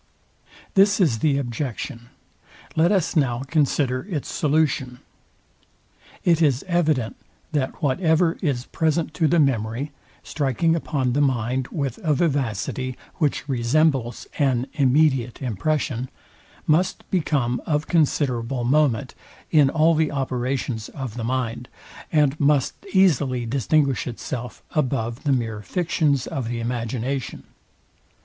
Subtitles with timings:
[0.73, 2.09] This is the objection;
[2.75, 4.97] let us now consider its solution.
[6.23, 7.17] It is evident,
[7.51, 9.91] that whatever is present to the memory,
[10.23, 16.09] striking upon the mind with a vivacity, which resembles an immediate impression,
[16.65, 19.13] must become of considerable moment
[19.51, 21.69] in all the operations of the mind,
[22.11, 27.43] and must easily distinguish itself above the mere fictions of the imagination.